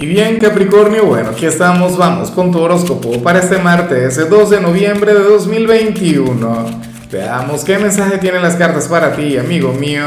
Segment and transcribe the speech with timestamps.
[0.00, 4.48] Y bien Capricornio, bueno, aquí estamos, vamos con tu horóscopo para este martes, el 2
[4.48, 6.80] de noviembre de 2021.
[7.12, 10.06] Veamos qué mensaje tienen las cartas para ti, amigo mío.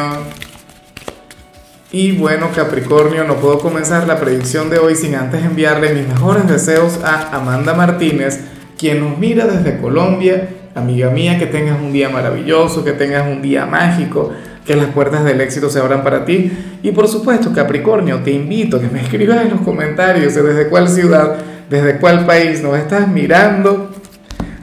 [1.91, 6.48] Y bueno Capricornio, no puedo comenzar la predicción de hoy sin antes enviarle mis mejores
[6.48, 8.39] deseos a Amanda Martínez,
[8.80, 10.50] quien nos mira desde Colombia.
[10.75, 14.31] Amiga mía, que tengas un día maravilloso, que tengas un día mágico
[14.65, 16.51] que las puertas del éxito se abran para ti.
[16.81, 20.87] Y por supuesto, Capricornio, te invito a que me escribas en los comentarios desde cuál
[20.87, 21.36] ciudad,
[21.69, 23.91] desde cuál país nos estás mirando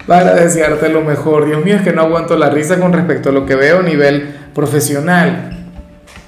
[0.07, 1.47] para desearte lo mejor.
[1.47, 3.83] Dios mío, es que no aguanto la risa con respecto a lo que veo a
[3.83, 5.59] nivel profesional.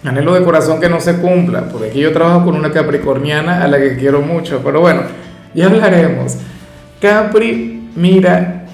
[0.04, 3.68] Anhelo de corazón que no se cumpla, porque aquí yo trabajo con una capricorniana a
[3.68, 5.02] la que quiero mucho, pero bueno,
[5.54, 6.36] ya hablaremos.
[7.00, 8.64] Capri, mira,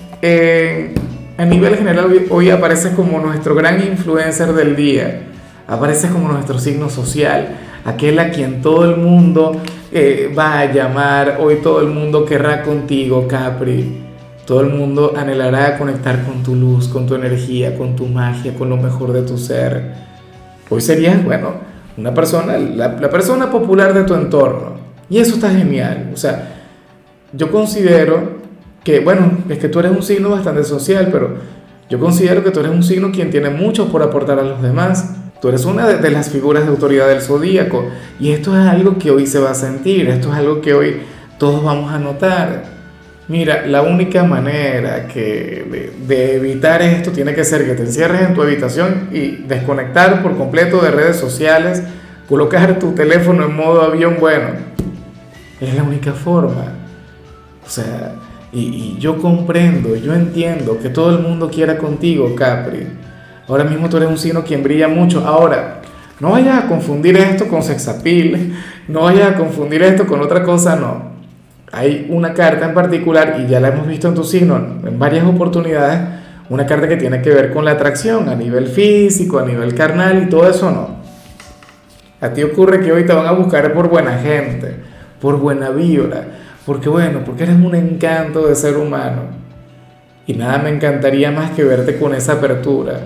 [1.38, 5.20] a nivel general hoy apareces como nuestro gran influencer del día,
[5.68, 7.50] apareces como nuestro signo social,
[7.84, 9.52] aquel a quien todo el mundo
[9.92, 14.04] eh, va a llamar, hoy todo el mundo querrá contigo, Capri.
[14.46, 18.68] Todo el mundo anhelará conectar con tu luz, con tu energía, con tu magia, con
[18.68, 19.92] lo mejor de tu ser.
[20.70, 21.52] Hoy serías, bueno,
[21.96, 24.72] una persona, la, la persona popular de tu entorno.
[25.08, 26.10] Y eso está genial.
[26.12, 26.48] O sea,
[27.32, 28.37] yo considero
[28.88, 31.36] que bueno, es que tú eres un signo bastante social, pero
[31.90, 35.14] yo considero que tú eres un signo quien tiene mucho por aportar a los demás.
[35.42, 37.84] Tú eres una de, las figuras de autoridad del zodíaco
[38.18, 41.02] y esto es algo que hoy se va a sentir, esto es algo que hoy
[41.38, 42.64] todos vamos a notar.
[43.28, 48.22] Mira, la única manera que de, de, evitar esto tiene que ser que te encierres
[48.22, 51.82] en tu habitación y desconectar por completo de redes sociales,
[52.26, 54.48] colocar tu teléfono en modo avión, bueno,
[55.60, 56.72] es la única forma.
[57.66, 58.14] O sea,
[58.52, 62.86] y, yo comprendo, yo entiendo que todo el mundo quiera contigo, Capri.
[63.46, 65.26] Ahora mismo tú eres un signo quien brilla mucho.
[65.26, 65.80] Ahora,
[66.20, 68.56] no vayas a confundir esto con sexapil,
[68.88, 71.18] no vayas a confundir esto con otra cosa, no.
[71.70, 75.26] Hay una carta en particular, y ya la hemos visto en tu signo en varias
[75.26, 76.00] oportunidades,
[76.48, 80.22] una carta que tiene que ver con la atracción a nivel físico, a nivel carnal
[80.22, 80.96] y todo eso no.
[82.22, 84.76] A ti ocurre que hoy te van a buscar por buena gente,
[85.20, 86.37] por buena vibra
[86.68, 89.22] porque bueno, porque eres un encanto de ser humano.
[90.26, 93.00] Y nada me encantaría más que verte con esa apertura,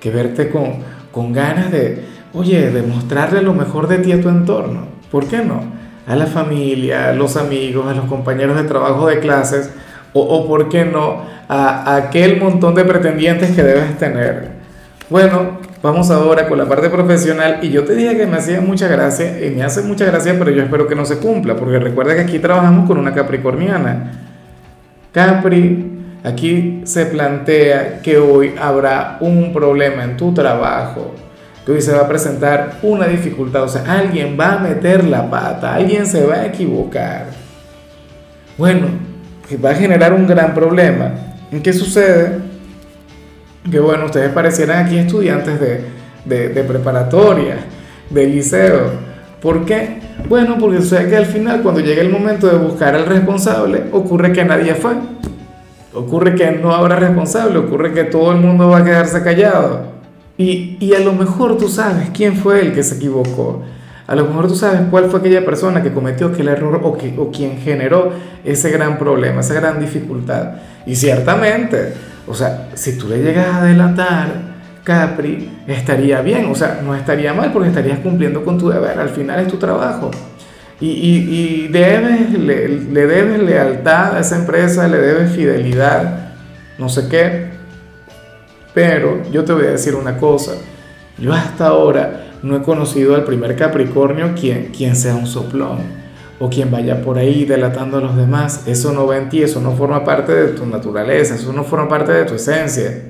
[0.00, 0.76] que verte con,
[1.12, 2.02] con ganas de,
[2.32, 4.86] oye, de mostrarle lo mejor de ti a tu entorno.
[5.10, 5.60] ¿Por qué no?
[6.06, 9.70] A la familia, a los amigos, a los compañeros de trabajo de clases,
[10.14, 14.52] o, o por qué no, a, a aquel montón de pretendientes que debes tener.
[15.10, 18.88] Bueno, Vamos ahora con la parte profesional y yo te dije que me hacía mucha
[18.88, 22.16] gracia y me hace mucha gracia, pero yo espero que no se cumpla, porque recuerda
[22.16, 24.10] que aquí trabajamos con una capricorniana.
[25.12, 25.92] Capri,
[26.24, 31.14] aquí se plantea que hoy habrá un problema en tu trabajo,
[31.64, 35.30] que hoy se va a presentar una dificultad, o sea, alguien va a meter la
[35.30, 37.26] pata, alguien se va a equivocar.
[38.58, 38.88] Bueno,
[39.64, 41.12] va a generar un gran problema.
[41.52, 42.40] ¿En qué sucede?
[43.70, 45.80] Que bueno, ustedes parecieran aquí estudiantes de,
[46.24, 47.58] de, de preparatoria,
[48.10, 48.90] de liceo.
[49.40, 50.00] ¿Por qué?
[50.28, 54.32] Bueno, porque sé que al final, cuando llega el momento de buscar al responsable, ocurre
[54.32, 54.92] que nadie fue.
[55.94, 59.94] Ocurre que no habrá responsable, ocurre que todo el mundo va a quedarse callado.
[60.36, 63.62] Y, y a lo mejor tú sabes quién fue el que se equivocó.
[64.06, 67.14] A lo mejor tú sabes cuál fue aquella persona que cometió aquel error o, que,
[67.18, 68.12] o quien generó
[68.44, 70.52] ese gran problema, esa gran dificultad.
[70.86, 71.94] Y ciertamente,
[72.26, 77.34] o sea, si tú le llegas a delatar, Capri, estaría bien, o sea, no estaría
[77.34, 80.10] mal porque estarías cumpliendo con tu deber, al final es tu trabajo.
[80.80, 86.34] Y, y, debes, le, le debes lealtad a esa empresa, le debes fidelidad,
[86.78, 87.46] no sé qué.
[88.74, 90.52] Pero yo te voy a decir una cosa,
[91.18, 96.05] yo hasta ahora no he conocido al primer Capricornio quien, quien sea un soplón
[96.38, 98.64] o quien vaya por ahí delatando a los demás.
[98.66, 101.88] Eso no va en ti, eso no forma parte de tu naturaleza, eso no forma
[101.88, 103.02] parte de tu esencia.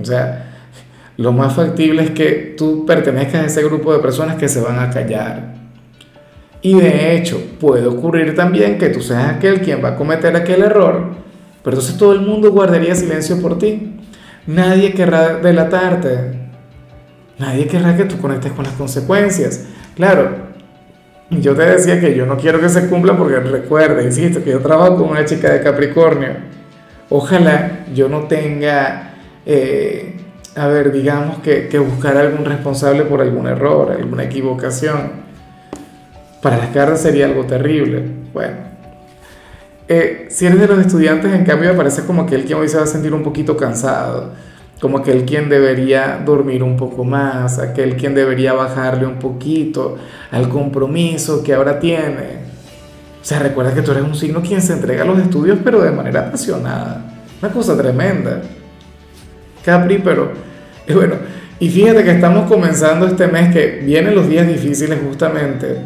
[0.00, 0.48] O sea,
[1.16, 4.78] lo más factible es que tú pertenezcas a ese grupo de personas que se van
[4.78, 5.54] a callar.
[6.60, 10.62] Y de hecho, puede ocurrir también que tú seas aquel quien va a cometer aquel
[10.62, 11.10] error,
[11.62, 13.96] pero entonces todo el mundo guardaría silencio por ti.
[14.46, 16.32] Nadie querrá delatarte.
[17.38, 19.66] Nadie querrá que tú conectes con las consecuencias.
[19.94, 20.47] Claro,
[21.30, 24.60] yo te decía que yo no quiero que se cumpla porque recuerda, insisto, que yo
[24.60, 26.30] trabajo con una chica de Capricornio.
[27.10, 29.14] Ojalá yo no tenga,
[29.44, 30.16] eh,
[30.56, 35.28] a ver, digamos que, que, buscar algún responsable por algún error, alguna equivocación.
[36.40, 38.02] Para las cartas sería algo terrible.
[38.32, 38.68] Bueno,
[39.88, 42.68] eh, si eres de los estudiantes, en cambio, me parece como que el quien hoy
[42.68, 44.32] se va a sentir un poquito cansado.
[44.80, 49.96] Como aquel quien debería dormir un poco más, aquel quien debería bajarle un poquito
[50.30, 52.48] al compromiso que ahora tiene.
[53.20, 55.80] O sea, recuerda que tú eres un signo quien se entrega a los estudios, pero
[55.80, 57.04] de manera apasionada.
[57.42, 58.40] Una cosa tremenda.
[59.64, 60.32] Capri, pero
[60.88, 61.16] y bueno,
[61.60, 65.76] y fíjate que estamos comenzando este mes que vienen los días difíciles justamente.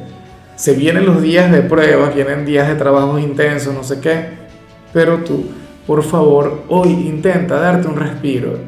[0.55, 4.43] Se vienen los días de pruebas, vienen días de trabajos intensos, no sé qué.
[4.93, 5.47] Pero tú,
[5.87, 8.59] por favor, hoy intenta darte un respiro.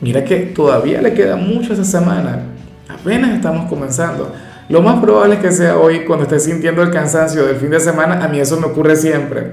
[0.00, 2.42] Mira que todavía le queda mucho esa semana.
[2.88, 4.32] Apenas estamos comenzando.
[4.68, 7.80] Lo más probable es que sea hoy cuando estés sintiendo el cansancio del fin de
[7.80, 8.24] semana.
[8.24, 9.52] A mí eso me ocurre siempre.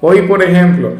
[0.00, 0.92] Hoy, por ejemplo,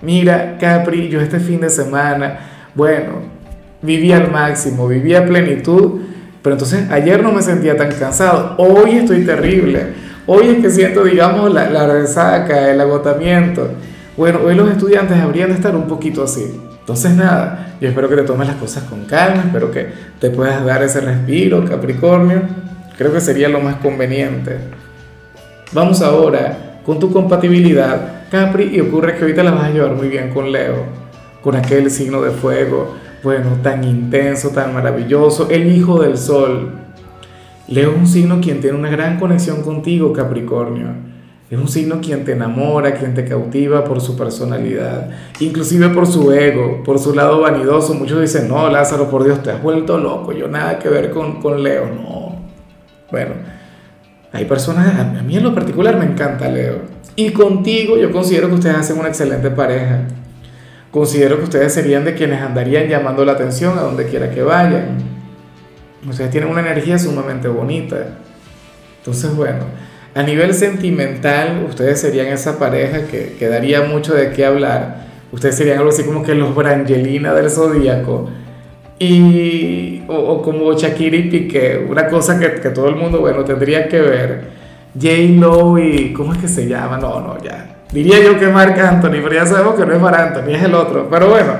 [0.00, 2.38] mira, Capri, yo este fin de semana,
[2.74, 3.38] bueno,
[3.82, 6.00] vivía al máximo, vivía a plenitud,
[6.42, 9.88] pero entonces ayer no me sentía tan cansado, hoy estoy terrible,
[10.26, 13.72] hoy es que siento, digamos, la, la resaca, el agotamiento.
[14.18, 16.44] Bueno, hoy los estudiantes habrían de estar un poquito así.
[16.80, 20.64] Entonces nada, yo espero que te tomes las cosas con calma, espero que te puedas
[20.64, 22.42] dar ese respiro, Capricornio.
[22.96, 24.58] Creo que sería lo más conveniente.
[25.72, 30.08] Vamos ahora con tu compatibilidad, Capri, y ocurre que ahorita la vas a llevar muy
[30.08, 30.82] bien con Leo,
[31.40, 36.72] con aquel signo de fuego, bueno, tan intenso, tan maravilloso, el hijo del sol.
[37.68, 41.17] Leo es un signo quien tiene una gran conexión contigo, Capricornio.
[41.50, 45.08] Es un signo quien te enamora, quien te cautiva por su personalidad,
[45.40, 47.94] inclusive por su ego, por su lado vanidoso.
[47.94, 51.40] Muchos dicen, no, Lázaro, por Dios, te has vuelto loco, yo nada que ver con,
[51.40, 51.86] con Leo.
[51.86, 52.36] No.
[53.10, 53.32] Bueno,
[54.30, 56.82] hay personas, a mí en lo particular me encanta Leo.
[57.16, 60.02] Y contigo yo considero que ustedes hacen una excelente pareja.
[60.90, 64.98] Considero que ustedes serían de quienes andarían llamando la atención a donde quiera que vayan.
[66.08, 67.96] Ustedes tienen una energía sumamente bonita.
[68.98, 69.64] Entonces, bueno,
[70.14, 75.06] a nivel sentimental, ustedes serían esa pareja que, que daría mucho de qué hablar.
[75.30, 78.30] Ustedes serían algo así como que los Brangelina del zodíaco.
[78.98, 83.88] Y, o, como Shakira y Piqué, una cosa que, que todo el mundo, bueno, tendría
[83.88, 84.58] que ver.
[84.94, 86.98] J-Lo y, ¿cómo es que se llama?
[86.98, 90.14] No, no, ya Diría yo que Marc Anthony, pero ya sabemos que no es Mar
[90.14, 91.08] Anthony, es el otro.
[91.10, 91.54] Pero bueno,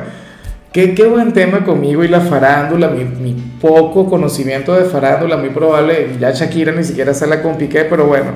[0.72, 6.16] qué, qué buen tema conmigo y la farándula, mi, poco conocimiento de farándula, muy probable,
[6.20, 8.32] ya Shakira ni siquiera se la compliqué, pero bueno.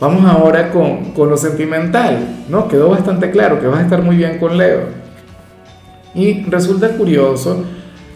[0.00, 2.66] Vamos ahora con, con lo sentimental, ¿no?
[2.66, 4.80] Quedó bastante claro que vas a estar muy bien con Leo.
[6.14, 7.64] Y resulta curioso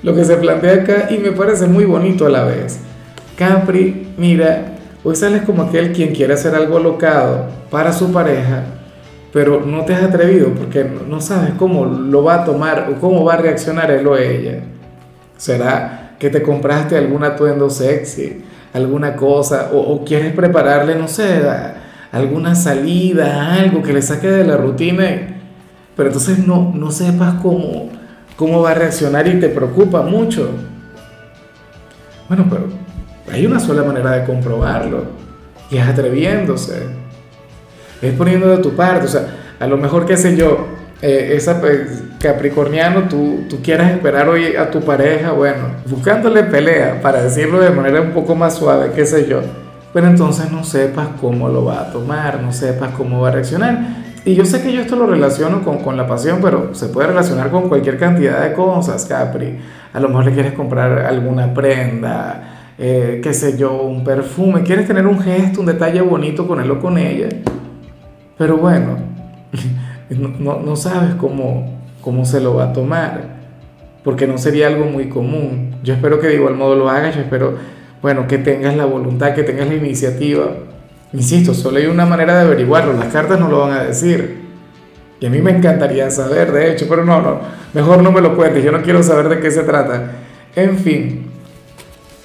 [0.02, 2.80] lo que se plantea acá y me parece muy bonito a la vez.
[3.36, 4.76] Capri, mira,
[5.08, 8.64] Hoy sales como aquel quien quiere hacer algo locado para su pareja,
[9.36, 13.22] pero no te has atrevido porque no sabes cómo lo va a tomar o cómo
[13.22, 14.60] va a reaccionar él o ella.
[15.36, 18.42] ¿Será que te compraste algún atuendo sexy,
[18.72, 21.42] alguna cosa, o, quieres prepararle, no sé,
[22.12, 25.04] alguna salida, algo que le saque de la rutina,
[25.94, 27.90] pero entonces no, no sepas cómo,
[28.36, 30.48] cómo va a reaccionar y te preocupa mucho?
[32.26, 32.68] Bueno, pero
[33.30, 35.04] hay una sola manera de comprobarlo
[35.70, 37.05] y es atreviéndose.
[38.02, 39.26] Es poniendo de tu parte, o sea,
[39.58, 40.66] a lo mejor, qué sé yo,
[41.02, 47.00] eh, esa pues, capricorniano, tú, tú quieras esperar hoy a tu pareja, bueno, buscándole pelea,
[47.02, 49.40] para decirlo de manera un poco más suave, qué sé yo,
[49.92, 54.06] pero entonces no sepas cómo lo va a tomar, no sepas cómo va a reaccionar.
[54.26, 57.08] Y yo sé que yo esto lo relaciono con, con la pasión, pero se puede
[57.08, 59.56] relacionar con cualquier cantidad de cosas, Capri.
[59.92, 64.86] A lo mejor le quieres comprar alguna prenda, eh, qué sé yo, un perfume, quieres
[64.86, 67.28] tener un gesto, un detalle bonito con él o con ella,
[68.38, 68.98] pero bueno,
[70.10, 73.36] no, no, sabes cómo, cómo se lo va a tomar,
[74.04, 75.76] porque no sería algo muy común.
[75.82, 77.56] Yo espero que de igual modo lo hagas, yo espero,
[78.02, 80.48] bueno, que tengas la voluntad, que tengas la iniciativa.
[81.12, 84.44] Insisto, solo hay una manera de averiguarlo, las cartas no lo van a decir.
[85.18, 87.40] Y a mí me encantaría saber, de hecho, pero no, no,
[87.72, 90.12] mejor no me lo cuentes, yo no quiero saber de qué se trata.
[90.54, 91.30] En fin,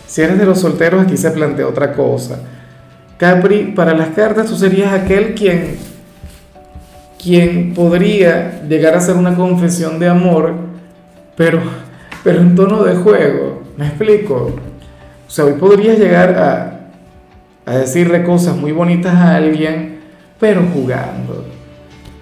[0.07, 2.39] si eres de los solteros, aquí se plantea otra cosa.
[3.17, 5.77] Capri, para las cartas tú serías aquel quien,
[7.21, 10.53] quien podría llegar a hacer una confesión de amor,
[11.35, 11.59] pero,
[12.23, 13.61] pero en tono de juego.
[13.77, 14.55] ¿Me explico?
[15.27, 16.89] O sea, hoy podrías llegar a,
[17.65, 19.99] a decirle cosas muy bonitas a alguien,
[20.39, 21.45] pero jugando.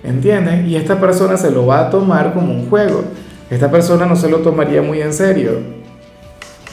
[0.04, 0.68] ¿Entiendes?
[0.68, 3.04] Y esta persona se lo va a tomar como un juego.
[3.50, 5.80] Esta persona no se lo tomaría muy en serio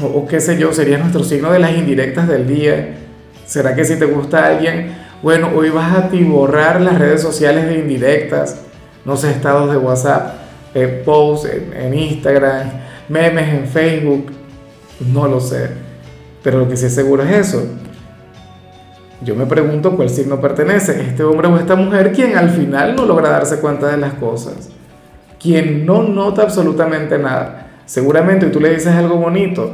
[0.03, 2.97] o, qué sé yo, sería nuestro signo de las indirectas del día.
[3.47, 4.93] ¿Será que si te gusta alguien,
[5.23, 8.63] bueno, hoy vas a borrar las redes sociales de indirectas,
[9.05, 10.35] no sé, estados de WhatsApp,
[10.75, 12.71] eh, posts en, en Instagram,
[13.09, 14.33] memes en Facebook,
[15.13, 15.71] no lo sé.
[16.43, 17.65] Pero lo que sí es seguro es eso.
[19.23, 23.05] Yo me pregunto cuál signo pertenece, este hombre o esta mujer, quien al final no
[23.07, 24.71] logra darse cuenta de las cosas
[25.47, 27.69] quien no nota absolutamente nada.
[27.85, 29.73] Seguramente tú le dices algo bonito,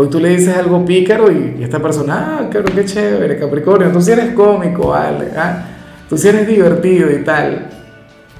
[0.00, 4.00] hoy tú le dices algo pícaro y, esta persona, ah, claro, qué chévere, Capricornio, tú
[4.00, 5.66] sí eres cómico, vale, ¿ah?
[6.08, 7.68] tú sí eres divertido y tal.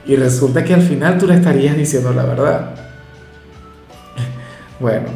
[0.06, 2.70] Y resulta que al final tú le estarías diciendo la verdad.
[4.80, 5.08] Bueno,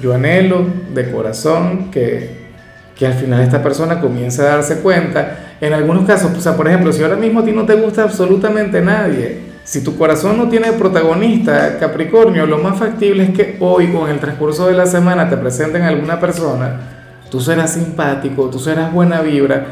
[0.00, 0.64] yo anhelo
[0.94, 2.46] de corazón que,
[2.96, 5.56] que al final esta persona comience a darse cuenta.
[5.60, 8.04] En algunos casos, o sea, por ejemplo, si ahora mismo a ti no te gusta
[8.04, 13.92] absolutamente nadie, si tu corazón no tiene protagonista, Capricornio, lo más factible es que hoy
[13.92, 16.80] o en el transcurso de la semana te presenten alguna persona,
[17.32, 19.66] tú serás simpático, tú serás buena vibra,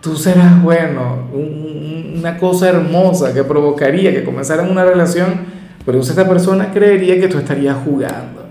[0.00, 5.40] tú serás bueno, una cosa hermosa que provocaría que comenzaran una relación,
[5.84, 8.46] pero esta persona creería que tú estarías jugando.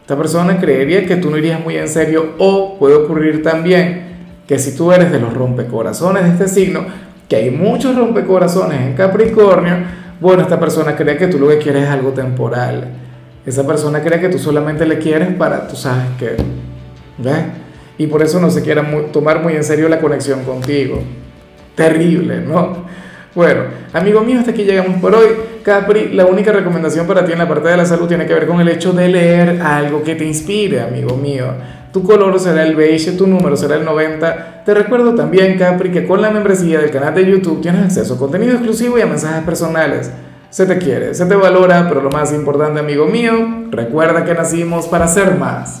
[0.00, 4.12] Esta persona creería que tú no irías muy en serio o puede ocurrir también
[4.48, 6.86] que si tú eres de los rompecorazones de este signo,
[7.28, 11.82] que hay muchos rompecorazones en Capricornio, bueno, esta persona cree que tú lo que quieres
[11.82, 12.86] es algo temporal.
[13.44, 16.36] Esa persona cree que tú solamente le quieres para, tú sabes qué.
[17.18, 17.44] ¿Ves?
[17.98, 21.02] Y por eso no se quiere tomar muy en serio la conexión contigo.
[21.74, 22.84] Terrible, ¿no?
[23.34, 23.62] Bueno,
[23.94, 25.28] amigo mío, hasta aquí llegamos por hoy.
[25.62, 28.46] Capri, la única recomendación para ti en la parte de la salud tiene que ver
[28.46, 31.46] con el hecho de leer algo que te inspire, amigo mío.
[31.94, 34.64] Tu color será el beige, tu número será el 90.
[34.66, 38.18] Te recuerdo también, Capri, que con la membresía del canal de YouTube tienes acceso a
[38.18, 40.10] contenido exclusivo y a mensajes personales.
[40.50, 43.32] Se te quiere, se te valora, pero lo más importante, amigo mío,
[43.70, 45.80] recuerda que nacimos para ser más.